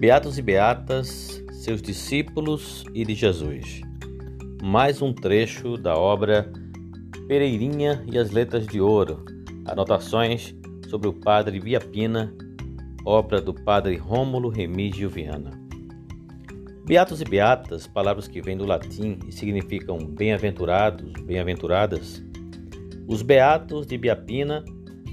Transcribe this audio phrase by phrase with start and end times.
[0.00, 3.82] Beatos e Beatas, seus discípulos e de Jesus.
[4.62, 6.50] Mais um trecho da obra
[7.28, 9.22] Pereirinha e as Letras de Ouro.
[9.66, 10.54] Anotações
[10.88, 12.34] sobre o Padre Via Pina,
[13.04, 15.50] obra do Padre Rômulo Remígio Viana.
[16.86, 22.24] Beatos e Beatas, palavras que vêm do latim e significam bem-aventurados, bem-aventuradas.
[23.06, 24.64] Os Beatos de Biapina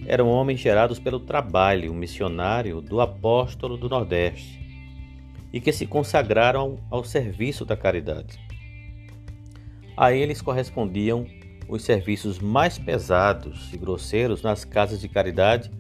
[0.05, 4.65] eram homens gerados pelo trabalho missionário do apóstolo do Nordeste
[5.51, 8.39] e que se consagraram ao serviço da caridade.
[9.95, 11.25] A eles correspondiam
[11.67, 15.71] os serviços mais pesados e grosseiros nas casas de caridade,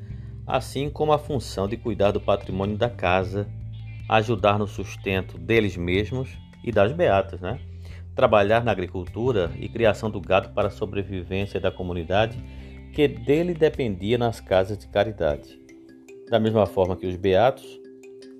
[0.45, 3.47] assim como a função de cuidar do patrimônio da casa,
[4.09, 6.29] ajudar no sustento deles mesmos
[6.63, 7.59] e das beatas, né?
[8.15, 12.37] Trabalhar na agricultura e criação do gado para a sobrevivência da comunidade
[12.93, 15.59] que dele dependia nas casas de caridade.
[16.29, 17.79] Da mesma forma que os beatos,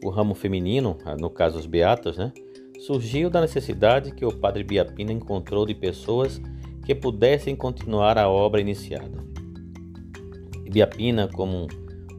[0.04, 2.32] o ramo feminino, ah, no caso os beatas, né,
[2.80, 6.42] surgiu da necessidade que o padre Biapina encontrou de pessoas
[6.86, 9.26] que pudessem continuar a obra iniciada.
[10.70, 11.68] Biapina, como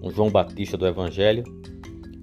[0.02, 1.44] um João Batista do Evangelho,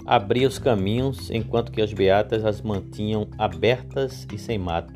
[0.05, 4.93] abria os caminhos enquanto que as beatas as mantinham abertas e sem mato.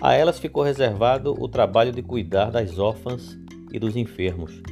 [0.00, 3.38] A elas ficou reservado o trabalho de cuidar das órfãs
[3.72, 4.62] e dos enfermos.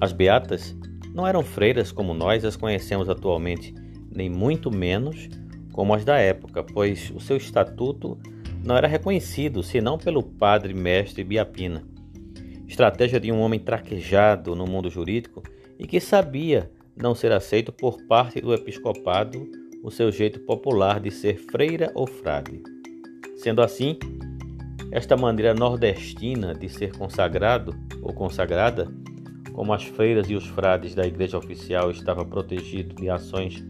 [0.00, 0.74] As beatas
[1.14, 3.74] não eram freiras como nós as conhecemos atualmente,
[4.10, 5.28] nem muito menos
[5.72, 8.18] como as da época, pois o seu estatuto
[8.62, 11.84] não era reconhecido senão pelo padre mestre Biapina.
[12.66, 15.42] Estratégia de um homem traquejado no mundo jurídico
[15.78, 19.48] e que sabia não ser aceito por parte do episcopado
[19.82, 22.62] o seu jeito popular de ser freira ou frade.
[23.36, 23.98] Sendo assim,
[24.92, 28.88] esta maneira nordestina de ser consagrado ou consagrada,
[29.52, 33.64] como as freiras e os frades da igreja oficial estava protegido de ações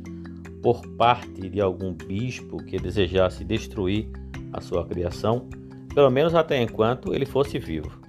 [0.62, 4.09] por parte de algum bispo que desejasse destruir
[4.53, 5.48] a sua criação,
[5.94, 8.00] pelo menos até enquanto ele fosse vivo.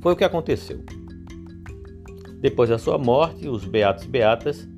[0.00, 0.84] Foi o que aconteceu.
[2.40, 4.68] Depois da sua morte, os beatos e beatas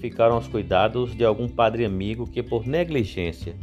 [0.00, 3.56] ficaram aos cuidados de algum padre amigo que, por negligência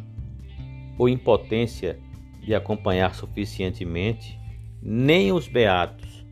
[0.98, 2.00] ou impotência
[2.42, 4.40] de acompanhar suficientemente,
[4.82, 6.26] nem os beatos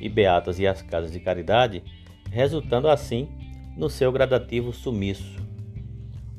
[0.00, 1.82] e beatas e as casas de caridade,
[2.30, 3.28] resultando assim
[3.76, 5.42] no seu gradativo sumiço.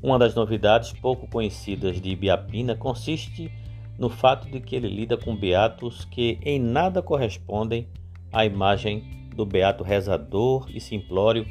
[0.02, 3.52] Uma das novidades pouco conhecidas de Ibiapina consiste
[3.98, 7.88] no fato de que ele lida com beatos que em nada correspondem
[8.32, 9.04] à imagem
[9.36, 11.46] do beato rezador e simplório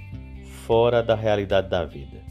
[0.67, 2.23] fora da realidade da vida.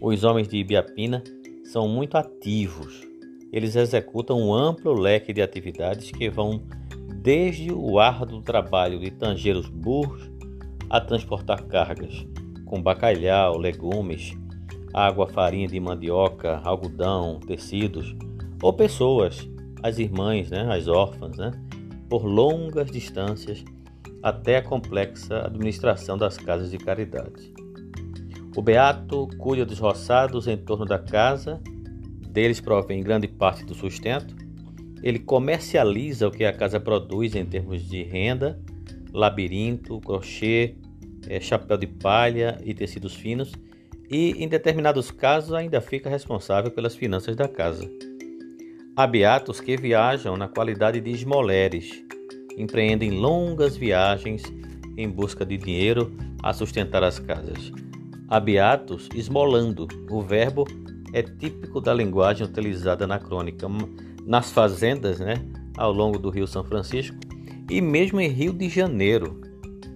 [0.00, 1.22] Os homens de Ibiapina
[1.64, 3.06] são muito ativos.
[3.52, 6.62] Eles executam um amplo leque de atividades que vão
[7.22, 10.30] desde o árduo trabalho de tanger os burros
[10.88, 12.26] a transportar cargas,
[12.68, 14.36] com bacalhau, legumes,
[14.92, 18.14] água, farinha de mandioca, algodão, tecidos,
[18.62, 19.48] ou pessoas,
[19.82, 21.50] as irmãs, né, as órfãs, né,
[22.08, 23.64] por longas distâncias
[24.22, 27.52] até a complexa administração das casas de caridade.
[28.56, 31.60] O beato cuida dos roçados em torno da casa,
[32.28, 34.34] deles provém grande parte do sustento.
[35.02, 38.60] Ele comercializa o que a casa produz em termos de renda,
[39.12, 40.74] labirinto, crochê,
[41.28, 43.52] é, chapéu de palha e tecidos finos,
[44.10, 47.88] e em determinados casos ainda fica responsável pelas finanças da casa.
[48.96, 52.02] Há beatos que viajam na qualidade de esmoleres,
[52.56, 54.42] empreendem longas viagens
[54.96, 57.70] em busca de dinheiro a sustentar as casas.
[58.28, 60.64] Há beatos esmolando, o verbo
[61.12, 63.66] é típico da linguagem utilizada na crônica,
[64.26, 65.34] nas fazendas, né,
[65.76, 67.16] ao longo do Rio São Francisco
[67.70, 69.40] e mesmo em Rio de Janeiro,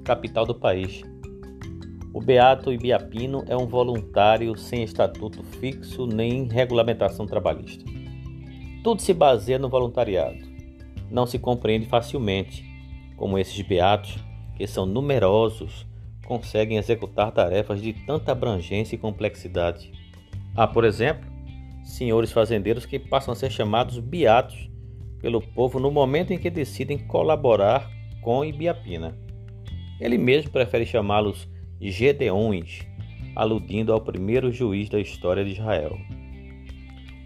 [0.04, 1.02] capital do país.
[2.14, 7.84] O Beato Ibiapino é um voluntário sem estatuto fixo nem regulamentação trabalhista.
[8.84, 10.36] Tudo se baseia no voluntariado.
[11.10, 12.62] Não se compreende facilmente
[13.16, 14.18] como esses beatos,
[14.56, 15.86] que são numerosos,
[16.26, 19.90] conseguem executar tarefas de tanta abrangência e complexidade.
[20.54, 21.30] Há, por exemplo,
[21.82, 24.70] senhores fazendeiros que passam a ser chamados beatos
[25.18, 27.90] pelo povo no momento em que decidem colaborar
[28.20, 29.16] com Ibiapina.
[29.98, 31.48] Ele mesmo prefere chamá-los
[31.90, 32.86] Gedeões,
[33.34, 35.98] aludindo ao primeiro juiz da história de Israel.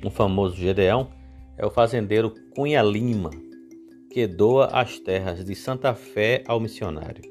[0.04, 1.10] Um famoso Gedeão
[1.58, 3.30] é o fazendeiro Cunha Lima,
[4.10, 7.22] que doa as terras de Santa Fé ao missionário.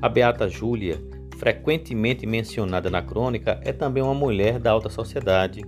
[0.00, 0.98] A Beata Júlia,
[1.38, 5.62] frequentemente mencionada na crônica, é também uma mulher da alta sociedade,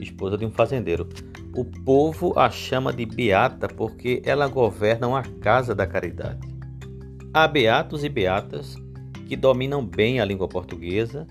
[0.00, 1.08] esposa de um fazendeiro.
[1.54, 6.48] O povo a chama de Beata porque ela governa uma casa da caridade.
[7.32, 8.81] Há beatos e beatas
[9.32, 11.26] que dominam bem a língua portuguesa,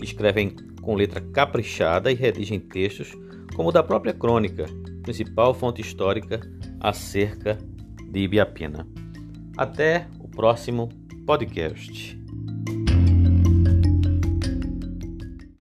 [0.00, 3.12] escrevem com letra caprichada e redigem textos
[3.54, 4.64] como o da própria crônica,
[5.02, 6.40] principal fonte histórica
[6.80, 7.58] acerca
[8.10, 8.88] de Ibiapina.
[9.58, 10.88] Até o próximo
[11.26, 12.18] podcast.